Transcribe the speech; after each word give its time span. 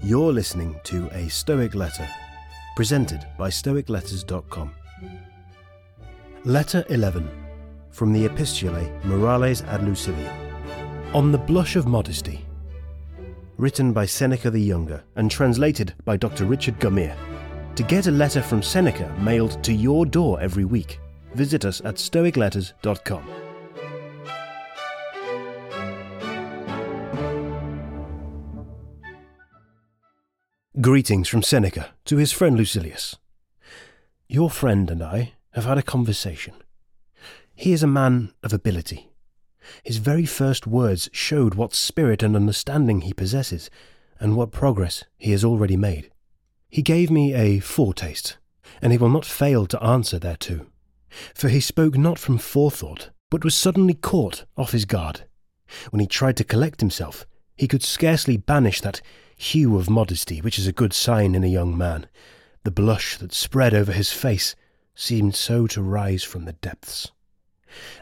You're 0.00 0.32
listening 0.32 0.80
to 0.84 1.08
A 1.12 1.28
Stoic 1.28 1.74
Letter, 1.74 2.08
presented 2.76 3.26
by 3.36 3.50
StoicLetters.com. 3.50 4.70
Letter 6.44 6.84
11 6.88 7.28
from 7.90 8.12
the 8.12 8.24
Epistulae 8.24 9.04
Morales 9.04 9.62
ad 9.62 9.80
Lucilium 9.80 11.14
On 11.14 11.32
the 11.32 11.38
Blush 11.38 11.74
of 11.76 11.86
Modesty, 11.86 12.46
written 13.56 13.92
by 13.92 14.06
Seneca 14.06 14.50
the 14.50 14.62
Younger 14.62 15.02
and 15.16 15.30
translated 15.30 15.94
by 16.04 16.16
Dr. 16.16 16.44
Richard 16.44 16.78
Gummere. 16.78 17.16
To 17.74 17.82
get 17.82 18.06
a 18.06 18.12
letter 18.12 18.40
from 18.40 18.62
Seneca 18.62 19.12
mailed 19.18 19.62
to 19.64 19.72
your 19.72 20.06
door 20.06 20.40
every 20.40 20.64
week, 20.64 21.00
visit 21.34 21.64
us 21.64 21.80
at 21.84 21.96
stoicletters.com. 21.96 23.47
Greetings 30.80 31.26
from 31.26 31.42
Seneca 31.42 31.88
to 32.04 32.18
his 32.18 32.30
friend 32.30 32.56
Lucilius. 32.56 33.16
Your 34.28 34.48
friend 34.48 34.88
and 34.92 35.02
I 35.02 35.32
have 35.54 35.64
had 35.64 35.76
a 35.76 35.82
conversation. 35.82 36.54
He 37.52 37.72
is 37.72 37.82
a 37.82 37.88
man 37.88 38.32
of 38.44 38.52
ability. 38.52 39.10
His 39.82 39.96
very 39.96 40.24
first 40.24 40.68
words 40.68 41.08
showed 41.12 41.54
what 41.54 41.74
spirit 41.74 42.22
and 42.22 42.36
understanding 42.36 43.00
he 43.00 43.12
possesses, 43.12 43.70
and 44.20 44.36
what 44.36 44.52
progress 44.52 45.02
he 45.16 45.32
has 45.32 45.44
already 45.44 45.76
made. 45.76 46.12
He 46.68 46.82
gave 46.82 47.10
me 47.10 47.34
a 47.34 47.58
foretaste, 47.58 48.36
and 48.80 48.92
he 48.92 48.98
will 48.98 49.08
not 49.08 49.24
fail 49.24 49.66
to 49.66 49.82
answer 49.82 50.20
thereto. 50.20 50.66
For 51.34 51.48
he 51.48 51.58
spoke 51.58 51.98
not 51.98 52.20
from 52.20 52.38
forethought, 52.38 53.10
but 53.30 53.42
was 53.42 53.56
suddenly 53.56 53.94
caught 53.94 54.44
off 54.56 54.70
his 54.70 54.84
guard. 54.84 55.22
When 55.90 55.98
he 55.98 56.06
tried 56.06 56.36
to 56.36 56.44
collect 56.44 56.78
himself, 56.78 57.26
he 57.56 57.66
could 57.66 57.82
scarcely 57.82 58.36
banish 58.36 58.80
that 58.82 59.02
hue 59.38 59.78
of 59.78 59.88
modesty 59.88 60.40
which 60.40 60.58
is 60.58 60.66
a 60.66 60.72
good 60.72 60.92
sign 60.92 61.34
in 61.34 61.44
a 61.44 61.48
young 61.48 61.76
man. 61.76 62.06
The 62.64 62.70
blush 62.70 63.16
that 63.16 63.32
spread 63.32 63.72
over 63.72 63.92
his 63.92 64.12
face 64.12 64.54
seemed 64.94 65.34
so 65.34 65.66
to 65.68 65.80
rise 65.80 66.24
from 66.24 66.44
the 66.44 66.52
depths. 66.54 67.12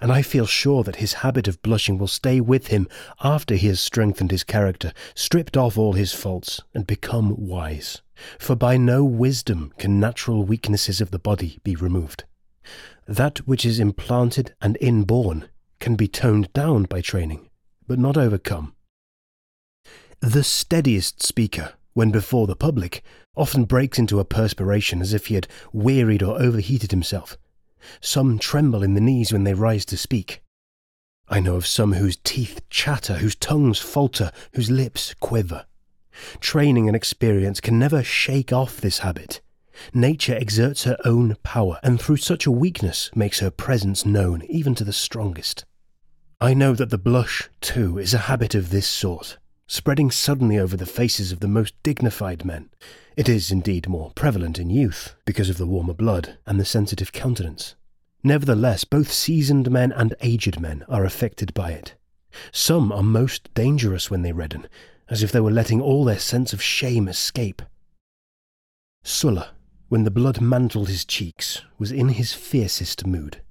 And 0.00 0.12
I 0.12 0.22
feel 0.22 0.46
sure 0.46 0.84
that 0.84 0.96
his 0.96 1.14
habit 1.14 1.48
of 1.48 1.60
blushing 1.62 1.98
will 1.98 2.06
stay 2.06 2.40
with 2.40 2.68
him 2.68 2.86
after 3.22 3.56
he 3.56 3.66
has 3.68 3.80
strengthened 3.80 4.30
his 4.30 4.44
character, 4.44 4.92
stripped 5.14 5.56
off 5.56 5.76
all 5.76 5.94
his 5.94 6.12
faults, 6.12 6.60
and 6.72 6.86
become 6.86 7.34
wise. 7.36 8.00
For 8.38 8.54
by 8.54 8.76
no 8.76 9.04
wisdom 9.04 9.72
can 9.78 9.98
natural 9.98 10.44
weaknesses 10.44 11.00
of 11.00 11.10
the 11.10 11.18
body 11.18 11.58
be 11.64 11.74
removed. 11.74 12.24
That 13.06 13.38
which 13.46 13.64
is 13.64 13.80
implanted 13.80 14.54
and 14.60 14.78
inborn 14.80 15.48
can 15.80 15.96
be 15.96 16.08
toned 16.08 16.52
down 16.52 16.84
by 16.84 17.00
training, 17.00 17.50
but 17.86 17.98
not 17.98 18.16
overcome. 18.16 18.74
The 20.26 20.42
steadiest 20.42 21.22
speaker, 21.22 21.74
when 21.92 22.10
before 22.10 22.46
the 22.46 22.56
public, 22.56 23.04
often 23.36 23.66
breaks 23.66 23.98
into 23.98 24.20
a 24.20 24.24
perspiration 24.24 25.02
as 25.02 25.12
if 25.12 25.26
he 25.26 25.34
had 25.34 25.46
wearied 25.70 26.22
or 26.22 26.40
overheated 26.40 26.92
himself. 26.92 27.36
Some 28.00 28.38
tremble 28.38 28.82
in 28.82 28.94
the 28.94 29.02
knees 29.02 29.34
when 29.34 29.44
they 29.44 29.52
rise 29.52 29.84
to 29.84 29.98
speak. 29.98 30.42
I 31.28 31.40
know 31.40 31.56
of 31.56 31.66
some 31.66 31.92
whose 31.92 32.16
teeth 32.16 32.62
chatter, 32.70 33.16
whose 33.16 33.34
tongues 33.34 33.80
falter, 33.80 34.32
whose 34.54 34.70
lips 34.70 35.12
quiver. 35.20 35.66
Training 36.40 36.88
and 36.88 36.96
experience 36.96 37.60
can 37.60 37.78
never 37.78 38.02
shake 38.02 38.50
off 38.50 38.80
this 38.80 39.00
habit. 39.00 39.42
Nature 39.92 40.36
exerts 40.36 40.84
her 40.84 40.96
own 41.04 41.36
power, 41.42 41.78
and 41.82 42.00
through 42.00 42.16
such 42.16 42.46
a 42.46 42.50
weakness 42.50 43.10
makes 43.14 43.40
her 43.40 43.50
presence 43.50 44.06
known 44.06 44.40
even 44.48 44.74
to 44.74 44.84
the 44.84 44.92
strongest. 44.94 45.66
I 46.40 46.54
know 46.54 46.72
that 46.76 46.88
the 46.88 46.96
blush, 46.96 47.50
too, 47.60 47.98
is 47.98 48.14
a 48.14 48.24
habit 48.32 48.54
of 48.54 48.70
this 48.70 48.86
sort 48.86 49.36
spreading 49.66 50.10
suddenly 50.10 50.58
over 50.58 50.76
the 50.76 50.86
faces 50.86 51.32
of 51.32 51.40
the 51.40 51.48
most 51.48 51.74
dignified 51.82 52.44
men. 52.44 52.70
It 53.16 53.28
is 53.28 53.50
indeed 53.50 53.88
more 53.88 54.12
prevalent 54.14 54.58
in 54.58 54.70
youth, 54.70 55.14
because 55.24 55.48
of 55.48 55.56
the 55.56 55.66
warmer 55.66 55.94
blood 55.94 56.38
and 56.46 56.58
the 56.58 56.64
sensitive 56.64 57.12
countenance. 57.12 57.74
Nevertheless, 58.22 58.84
both 58.84 59.12
seasoned 59.12 59.70
men 59.70 59.92
and 59.92 60.14
aged 60.20 60.60
men 60.60 60.84
are 60.88 61.04
affected 61.04 61.52
by 61.54 61.72
it. 61.72 61.94
Some 62.52 62.90
are 62.90 63.02
most 63.02 63.52
dangerous 63.54 64.10
when 64.10 64.22
they 64.22 64.32
redden, 64.32 64.66
as 65.08 65.22
if 65.22 65.30
they 65.30 65.40
were 65.40 65.50
letting 65.50 65.80
all 65.80 66.04
their 66.04 66.18
sense 66.18 66.52
of 66.52 66.62
shame 66.62 67.08
escape. 67.08 67.62
Sulla, 69.04 69.50
when 69.88 70.04
the 70.04 70.10
blood 70.10 70.40
mantled 70.40 70.88
his 70.88 71.04
cheeks, 71.04 71.62
was 71.78 71.92
in 71.92 72.08
his 72.10 72.32
fiercest 72.32 73.06
mood. 73.06 73.42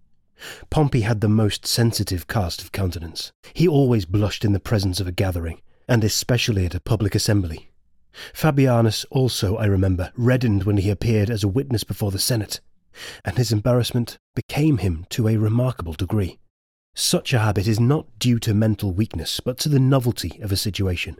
Pompey 0.70 1.02
had 1.02 1.22
the 1.22 1.30
most 1.30 1.66
sensitive 1.66 2.28
cast 2.28 2.62
of 2.62 2.72
countenance. 2.72 3.32
He 3.54 3.68
always 3.68 4.06
blushed 4.06 4.44
in 4.44 4.52
the 4.52 4.60
presence 4.60 5.00
of 5.00 5.08
a 5.08 5.12
gathering, 5.12 5.62
and 5.88 6.04
especially 6.04 6.66
at 6.66 6.76
a 6.76 6.80
public 6.80 7.16
assembly. 7.16 7.70
Fabianus 8.34 9.06
also, 9.10 9.58
I 9.58 9.66
remember, 9.66 10.12
reddened 10.16 10.64
when 10.64 10.78
he 10.78 10.90
appeared 10.90 11.30
as 11.30 11.44
a 11.44 11.48
witness 11.48 11.84
before 11.84 12.12
the 12.12 12.20
Senate, 12.20 12.62
and 13.26 13.38
his 13.38 13.52
embarrassment 13.52 14.18
became 14.36 14.78
him 14.78 15.06
to 15.10 15.28
a 15.28 15.38
remarkable 15.38 15.94
degree. 15.94 16.40
Such 16.96 17.34
a 17.34 17.40
habit 17.40 17.68
is 17.68 17.80
not 17.80 18.20
due 18.20 18.38
to 18.40 18.54
mental 18.54 18.92
weakness, 18.92 19.40
but 19.40 19.58
to 19.60 19.70
the 19.70 19.80
novelty 19.80 20.40
of 20.42 20.52
a 20.52 20.58
situation. 20.58 21.18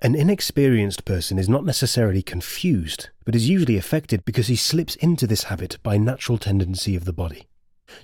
An 0.00 0.14
inexperienced 0.14 1.04
person 1.04 1.38
is 1.38 1.48
not 1.48 1.64
necessarily 1.64 2.22
confused, 2.22 3.08
but 3.24 3.34
is 3.34 3.48
usually 3.48 3.76
affected 3.76 4.24
because 4.24 4.48
he 4.48 4.56
slips 4.56 4.96
into 4.96 5.26
this 5.26 5.44
habit 5.44 5.78
by 5.82 5.96
natural 5.96 6.38
tendency 6.38 6.96
of 6.96 7.04
the 7.04 7.12
body. 7.12 7.46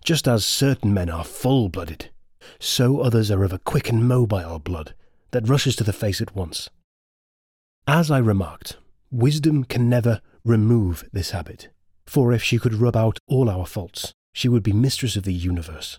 Just 0.04 0.28
as 0.28 0.44
certain 0.46 0.94
men 0.94 1.10
are 1.10 1.24
full 1.24 1.68
blooded, 1.68 2.10
so 2.58 3.00
others 3.00 3.30
are 3.30 3.44
of 3.44 3.52
a 3.52 3.58
quick 3.58 3.88
and 3.88 4.06
mobile 4.06 4.58
blood, 4.58 4.94
that 5.30 5.48
rushes 5.48 5.76
to 5.76 5.84
the 5.84 5.92
face 5.92 6.20
at 6.20 6.34
once. 6.34 6.70
As 7.86 8.10
I 8.10 8.18
remarked, 8.18 8.76
wisdom 9.10 9.64
can 9.64 9.88
never 9.88 10.20
remove 10.44 11.08
this 11.12 11.30
habit, 11.30 11.68
for 12.06 12.32
if 12.32 12.42
she 12.42 12.58
could 12.58 12.74
rub 12.74 12.96
out 12.96 13.18
all 13.26 13.48
our 13.48 13.66
faults, 13.66 14.12
she 14.32 14.48
would 14.48 14.62
be 14.62 14.72
mistress 14.72 15.16
of 15.16 15.24
the 15.24 15.32
universe. 15.32 15.98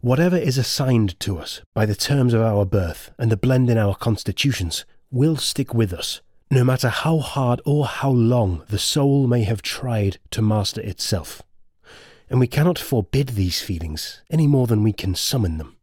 Whatever 0.00 0.36
is 0.36 0.56
assigned 0.56 1.18
to 1.20 1.38
us 1.38 1.60
by 1.74 1.84
the 1.84 1.94
terms 1.94 2.32
of 2.32 2.40
our 2.40 2.64
birth 2.64 3.10
and 3.18 3.30
the 3.30 3.36
blend 3.36 3.68
in 3.68 3.76
our 3.76 3.94
constitutions 3.94 4.84
will 5.10 5.36
stick 5.36 5.74
with 5.74 5.92
us, 5.92 6.20
no 6.50 6.64
matter 6.64 6.88
how 6.88 7.18
hard 7.18 7.60
or 7.66 7.86
how 7.86 8.10
long 8.10 8.62
the 8.68 8.78
soul 8.78 9.26
may 9.26 9.44
have 9.44 9.62
tried 9.62 10.18
to 10.30 10.40
master 10.40 10.80
itself. 10.80 11.42
And 12.30 12.40
we 12.40 12.46
cannot 12.46 12.78
forbid 12.78 13.30
these 13.30 13.60
feelings 13.60 14.22
any 14.30 14.46
more 14.46 14.66
than 14.66 14.82
we 14.82 14.92
can 14.92 15.14
summon 15.14 15.58
them 15.58 15.75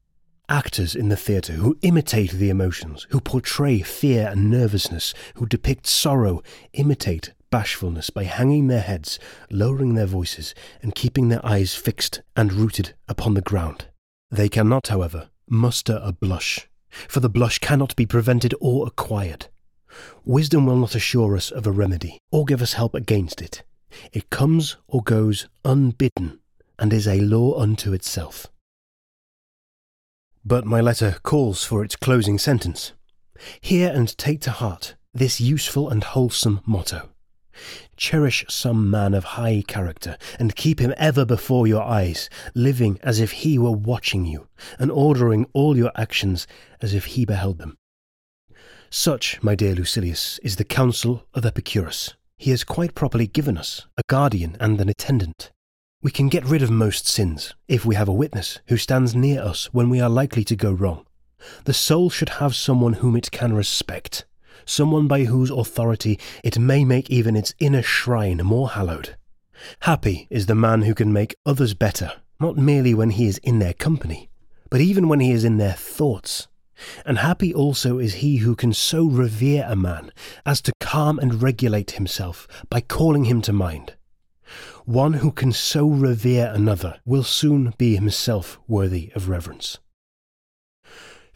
actors 0.49 0.95
in 0.95 1.09
the 1.09 1.15
theatre 1.15 1.53
who 1.53 1.77
imitate 1.81 2.31
the 2.31 2.49
emotions, 2.49 3.07
who 3.09 3.19
portray 3.19 3.81
fear 3.81 4.27
and 4.27 4.49
nervousness, 4.49 5.13
who 5.35 5.45
depict 5.45 5.87
sorrow, 5.87 6.41
imitate 6.73 7.33
bashfulness 7.49 8.09
by 8.09 8.23
hanging 8.23 8.67
their 8.67 8.81
heads, 8.81 9.19
lowering 9.51 9.93
their 9.93 10.05
voices, 10.05 10.55
and 10.81 10.95
keeping 10.95 11.29
their 11.29 11.45
eyes 11.45 11.75
fixed 11.75 12.21
and 12.35 12.51
rooted 12.51 12.93
upon 13.07 13.35
the 13.35 13.41
ground. 13.41 13.85
They 14.31 14.49
cannot, 14.49 14.87
however, 14.87 15.29
muster 15.47 15.99
a 16.01 16.11
blush, 16.11 16.67
for 17.07 17.19
the 17.19 17.29
blush 17.29 17.59
cannot 17.59 17.95
be 17.95 18.05
prevented 18.05 18.55
or 18.59 18.87
acquired. 18.87 19.47
Wisdom 20.25 20.65
will 20.65 20.77
not 20.77 20.95
assure 20.95 21.35
us 21.35 21.51
of 21.51 21.67
a 21.67 21.71
remedy, 21.71 22.17
or 22.31 22.45
give 22.45 22.61
us 22.61 22.73
help 22.73 22.95
against 22.95 23.41
it. 23.41 23.63
It 24.11 24.31
comes 24.31 24.77
or 24.87 25.03
goes 25.03 25.47
unbidden, 25.63 26.39
and 26.79 26.91
is 26.91 27.07
a 27.07 27.19
law 27.19 27.59
unto 27.59 27.93
itself. 27.93 28.47
But 30.45 30.65
my 30.65 30.81
letter 30.81 31.17
calls 31.23 31.63
for 31.63 31.83
its 31.83 31.95
closing 31.95 32.37
sentence. 32.37 32.91
Hear 33.61 33.91
and 33.93 34.17
take 34.17 34.41
to 34.41 34.51
heart 34.51 34.95
this 35.13 35.39
useful 35.39 35.89
and 35.89 36.03
wholesome 36.03 36.59
motto. 36.65 37.09
Cherish 37.95 38.43
some 38.49 38.89
man 38.89 39.13
of 39.13 39.23
high 39.23 39.63
character, 39.67 40.17
and 40.39 40.55
keep 40.55 40.79
him 40.79 40.93
ever 40.97 41.23
before 41.23 41.67
your 41.67 41.83
eyes, 41.83 42.29
living 42.55 42.99
as 43.03 43.19
if 43.19 43.31
he 43.31 43.57
were 43.59 43.71
watching 43.71 44.25
you, 44.25 44.47
and 44.79 44.91
ordering 44.91 45.45
all 45.53 45.77
your 45.77 45.91
actions 45.95 46.47
as 46.81 46.93
if 46.93 47.05
he 47.05 47.25
beheld 47.25 47.59
them. 47.59 47.77
Such, 48.89 49.41
my 49.41 49.55
dear 49.55 49.75
Lucilius, 49.75 50.39
is 50.43 50.57
the 50.57 50.65
counsel 50.65 51.25
of 51.33 51.45
Epicurus. 51.45 52.15
He 52.37 52.49
has 52.49 52.63
quite 52.63 52.95
properly 52.95 53.27
given 53.27 53.57
us 53.57 53.85
a 53.97 54.01
guardian 54.07 54.57
and 54.59 54.81
an 54.81 54.89
attendant. 54.89 55.52
We 56.03 56.11
can 56.11 56.27
get 56.27 56.43
rid 56.43 56.61
of 56.61 56.69
most 56.69 57.07
sins 57.07 57.55
if 57.69 57.85
we 57.85 57.95
have 57.95 58.09
a 58.09 58.13
witness 58.13 58.59
who 58.67 58.75
stands 58.75 59.15
near 59.15 59.41
us 59.41 59.73
when 59.73 59.89
we 59.89 60.01
are 60.01 60.09
likely 60.09 60.43
to 60.43 60.55
go 60.57 60.73
wrong. 60.73 61.05
The 61.63 61.73
soul 61.73 62.09
should 62.09 62.27
have 62.27 62.57
someone 62.57 62.95
whom 62.95 63.15
it 63.15 63.31
can 63.31 63.53
respect, 63.53 64.25
someone 64.65 65.07
by 65.07 65.23
whose 65.23 65.49
authority 65.49 66.19
it 66.43 66.59
may 66.59 66.83
make 66.83 67.09
even 67.09 67.37
its 67.37 67.53
inner 67.57 67.81
shrine 67.81 68.39
more 68.39 68.71
hallowed. 68.71 69.15
Happy 69.79 70.27
is 70.29 70.47
the 70.47 70.55
man 70.55 70.81
who 70.81 70.93
can 70.93 71.13
make 71.13 71.37
others 71.45 71.73
better, 71.73 72.11
not 72.37 72.57
merely 72.57 72.93
when 72.93 73.11
he 73.11 73.25
is 73.25 73.37
in 73.37 73.59
their 73.59 73.73
company, 73.73 74.29
but 74.69 74.81
even 74.81 75.07
when 75.07 75.21
he 75.21 75.31
is 75.31 75.45
in 75.45 75.55
their 75.55 75.71
thoughts. 75.71 76.49
And 77.05 77.19
happy 77.19 77.53
also 77.53 77.97
is 77.97 78.15
he 78.15 78.37
who 78.37 78.57
can 78.57 78.73
so 78.73 79.05
revere 79.05 79.65
a 79.69 79.77
man 79.77 80.11
as 80.45 80.59
to 80.63 80.73
calm 80.81 81.17
and 81.17 81.41
regulate 81.41 81.91
himself 81.91 82.45
by 82.69 82.81
calling 82.81 83.23
him 83.23 83.41
to 83.43 83.53
mind 83.53 83.95
one 84.85 85.13
who 85.13 85.31
can 85.31 85.51
so 85.51 85.87
revere 85.87 86.51
another 86.53 86.99
will 87.05 87.23
soon 87.23 87.73
be 87.77 87.95
himself 87.95 88.59
worthy 88.67 89.11
of 89.15 89.29
reverence. 89.29 89.77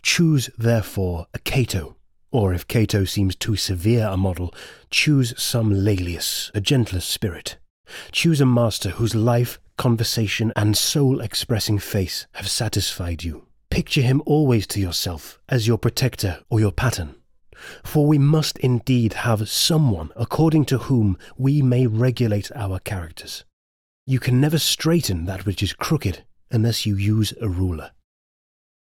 Choose, 0.01 0.49
therefore, 0.57 1.27
a 1.33 1.39
Cato, 1.39 1.95
or 2.31 2.53
if 2.53 2.67
Cato 2.67 3.03
seems 3.03 3.35
too 3.35 3.55
severe 3.55 4.07
a 4.07 4.17
model, 4.17 4.53
choose 4.89 5.33
some 5.41 5.71
Laelius, 5.71 6.51
a 6.53 6.61
gentler 6.61 6.99
spirit. 6.99 7.57
Choose 8.11 8.41
a 8.41 8.45
master 8.45 8.91
whose 8.91 9.15
life, 9.15 9.59
conversation, 9.77 10.51
and 10.55 10.77
soul 10.77 11.21
expressing 11.21 11.79
face 11.79 12.27
have 12.33 12.49
satisfied 12.49 13.23
you. 13.23 13.47
Picture 13.69 14.01
him 14.01 14.21
always 14.25 14.67
to 14.67 14.79
yourself 14.79 15.39
as 15.49 15.67
your 15.67 15.77
protector 15.77 16.39
or 16.49 16.59
your 16.59 16.71
pattern. 16.71 17.15
For 17.83 18.05
we 18.05 18.17
must 18.17 18.57
indeed 18.59 19.13
have 19.13 19.49
someone 19.49 20.11
according 20.15 20.65
to 20.65 20.77
whom 20.77 21.17
we 21.37 21.61
may 21.61 21.87
regulate 21.87 22.51
our 22.55 22.79
characters. 22.79 23.45
You 24.05 24.19
can 24.19 24.39
never 24.39 24.57
straighten 24.57 25.25
that 25.25 25.45
which 25.45 25.61
is 25.61 25.73
crooked 25.73 26.23
unless 26.51 26.85
you 26.85 26.95
use 26.95 27.33
a 27.41 27.49
ruler. 27.49 27.91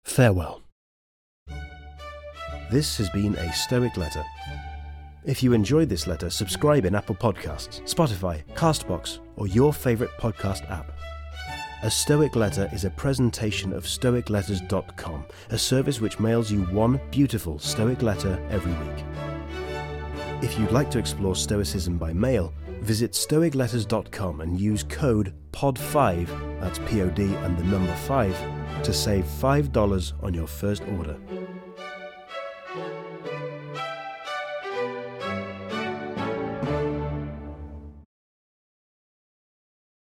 Farewell. 0.04 0.62
This 2.69 2.98
has 2.98 3.09
been 3.12 3.36
a 3.36 3.54
Stoic 3.54 3.95
Letter. 3.95 4.24
If 5.25 5.44
you 5.44 5.53
enjoyed 5.53 5.89
this 5.89 6.07
letter, 6.07 6.30
subscribe 6.30 6.86
in 6.86 6.95
Apple 6.95 7.15
Podcasts, 7.15 7.81
Spotify, 7.83 8.44
Castbox, 8.56 9.19
or 9.36 9.48
your 9.48 9.74
favourite 9.74 10.12
podcast 10.18 10.69
app. 10.69 10.92
A 11.83 11.91
Stoic 11.91 12.35
Letter 12.35 12.68
is 12.74 12.85
a 12.85 12.89
presentation 12.89 13.71
of 13.71 13.83
StoicLetters.com, 13.83 15.25
a 15.51 15.57
service 15.59 16.01
which 16.01 16.19
mails 16.19 16.51
you 16.51 16.63
one 16.63 17.00
beautiful 17.12 17.59
Stoic 17.59 18.01
letter 18.01 18.44
every 18.50 18.74
week. 18.74 19.06
If 20.41 20.57
you'd 20.57 20.71
like 20.71 20.89
to 20.89 20.97
explore 20.97 21.35
Stoicism 21.35 22.00
by 22.00 22.13
mail, 22.13 22.51
visit 22.81 23.12
StoicLetters.com 23.12 24.41
and 24.41 24.59
use 24.59 24.81
code 24.81 25.35
POD5, 25.51 26.59
that's 26.59 26.79
P 26.79 27.03
O 27.03 27.09
D 27.12 27.25
and 27.25 27.56
the 27.56 27.63
number 27.65 27.94
5, 27.94 28.83
to 28.83 28.91
save 28.91 29.25
$5 29.25 30.24
on 30.24 30.33
your 30.33 30.47
first 30.47 30.81
order. 30.97 31.15